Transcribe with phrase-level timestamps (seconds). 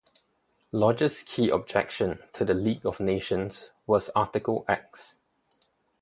[0.71, 5.13] Lodge's key objection to the League of Nations was Article X.